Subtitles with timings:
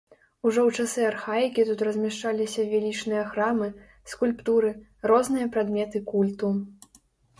[0.45, 3.67] Ужо ў часы архаікі тут размяшчаліся велічныя храмы,
[4.15, 4.71] скульптуры,
[5.15, 6.49] розныя прадметы культу.